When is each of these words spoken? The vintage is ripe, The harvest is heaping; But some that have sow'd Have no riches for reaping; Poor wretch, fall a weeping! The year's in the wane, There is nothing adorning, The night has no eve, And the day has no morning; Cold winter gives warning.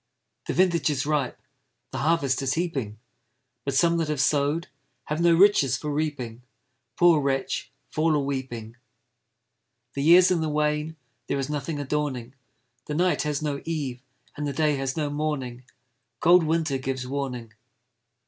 The 0.47 0.55
vintage 0.55 0.89
is 0.89 1.05
ripe, 1.05 1.39
The 1.91 1.99
harvest 1.99 2.41
is 2.41 2.55
heaping; 2.55 2.97
But 3.65 3.75
some 3.75 3.97
that 3.97 4.07
have 4.07 4.19
sow'd 4.19 4.67
Have 5.03 5.21
no 5.21 5.35
riches 5.35 5.77
for 5.77 5.91
reaping; 5.93 6.41
Poor 6.97 7.21
wretch, 7.21 7.69
fall 7.91 8.15
a 8.15 8.19
weeping! 8.19 8.77
The 9.93 10.01
year's 10.01 10.31
in 10.31 10.41
the 10.41 10.49
wane, 10.49 10.95
There 11.27 11.37
is 11.37 11.51
nothing 11.51 11.77
adorning, 11.79 12.33
The 12.87 12.95
night 12.95 13.21
has 13.21 13.43
no 13.43 13.61
eve, 13.63 14.01
And 14.35 14.47
the 14.47 14.53
day 14.53 14.75
has 14.77 14.97
no 14.97 15.11
morning; 15.11 15.65
Cold 16.19 16.45
winter 16.45 16.79
gives 16.79 17.05
warning. 17.05 17.53